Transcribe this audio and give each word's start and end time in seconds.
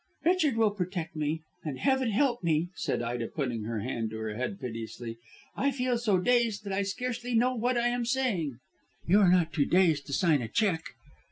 "Richard 0.25 0.57
will 0.57 0.71
protect 0.71 1.15
me. 1.15 1.43
And, 1.63 1.77
heaven 1.77 2.09
help 2.09 2.43
me!" 2.43 2.69
said 2.73 3.03
Ida, 3.03 3.27
putting 3.27 3.65
her 3.65 3.81
hand 3.81 4.09
to 4.09 4.17
her 4.17 4.33
head 4.35 4.59
piteously. 4.59 5.19
"I 5.55 5.69
feel 5.69 5.99
so 5.99 6.17
dazed 6.17 6.63
that 6.63 6.73
I 6.73 6.81
scarcely 6.81 7.35
know 7.35 7.53
what 7.53 7.77
I 7.77 7.89
am 7.89 8.05
saying." 8.05 8.57
"You 9.05 9.19
are 9.19 9.29
not 9.29 9.53
too 9.53 9.65
dazed 9.67 10.07
to 10.07 10.13
sign 10.13 10.41
a 10.41 10.47
cheque." 10.47 10.95